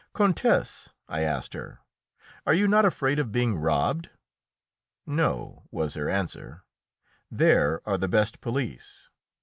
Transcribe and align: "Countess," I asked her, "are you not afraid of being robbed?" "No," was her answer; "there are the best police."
"Countess," 0.15 0.89
I 1.07 1.21
asked 1.21 1.53
her, 1.53 1.77
"are 2.47 2.55
you 2.55 2.67
not 2.67 2.85
afraid 2.85 3.19
of 3.19 3.31
being 3.31 3.55
robbed?" 3.55 4.09
"No," 5.05 5.67
was 5.69 5.93
her 5.93 6.09
answer; 6.09 6.63
"there 7.29 7.83
are 7.87 7.99
the 7.99 8.07
best 8.07 8.41
police." 8.41 9.09